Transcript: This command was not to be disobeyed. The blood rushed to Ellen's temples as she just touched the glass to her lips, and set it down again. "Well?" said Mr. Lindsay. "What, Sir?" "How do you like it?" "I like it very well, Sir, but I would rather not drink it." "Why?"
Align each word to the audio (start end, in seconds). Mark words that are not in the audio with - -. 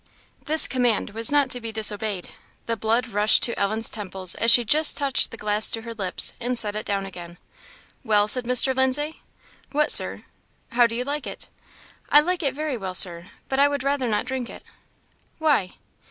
This 0.45 0.67
command 0.67 1.11
was 1.11 1.31
not 1.31 1.51
to 1.51 1.61
be 1.61 1.71
disobeyed. 1.71 2.29
The 2.65 2.75
blood 2.75 3.07
rushed 3.09 3.43
to 3.43 3.59
Ellen's 3.59 3.91
temples 3.91 4.33
as 4.33 4.49
she 4.49 4.65
just 4.65 4.97
touched 4.97 5.29
the 5.29 5.37
glass 5.37 5.69
to 5.69 5.83
her 5.83 5.93
lips, 5.93 6.33
and 6.39 6.57
set 6.57 6.75
it 6.75 6.87
down 6.87 7.05
again. 7.05 7.37
"Well?" 8.03 8.27
said 8.27 8.45
Mr. 8.45 8.75
Lindsay. 8.75 9.21
"What, 9.71 9.91
Sir?" 9.91 10.23
"How 10.71 10.87
do 10.87 10.95
you 10.95 11.03
like 11.03 11.27
it?" 11.27 11.49
"I 12.09 12.19
like 12.19 12.41
it 12.41 12.55
very 12.55 12.77
well, 12.77 12.95
Sir, 12.95 13.27
but 13.47 13.59
I 13.59 13.67
would 13.67 13.83
rather 13.83 14.07
not 14.07 14.25
drink 14.25 14.49
it." 14.49 14.63
"Why?" 15.37 15.75